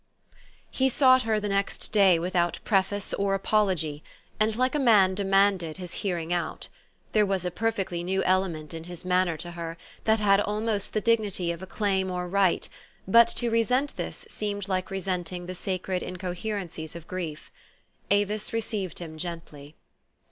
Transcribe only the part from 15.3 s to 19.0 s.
the pacred incoherencies of grief. Avis received